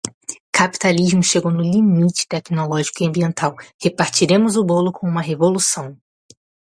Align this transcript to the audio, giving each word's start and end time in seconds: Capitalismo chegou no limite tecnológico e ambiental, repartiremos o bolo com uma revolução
Capitalismo 0.57 1.21
chegou 1.29 1.51
no 1.53 1.61
limite 1.73 2.27
tecnológico 2.35 2.97
e 3.03 3.05
ambiental, 3.09 3.51
repartiremos 3.85 4.55
o 4.55 4.63
bolo 4.65 4.91
com 4.91 5.07
uma 5.07 5.21
revolução 5.21 5.95